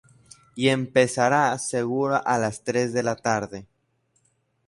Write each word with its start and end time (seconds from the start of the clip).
Y 0.55 0.69
empezará 0.69 1.55
seguro 1.59 2.25
a 2.25 2.39
las 2.39 2.63
tres 2.63 2.91
de 2.91 3.03
la 3.03 3.15
tarde". 3.17 3.67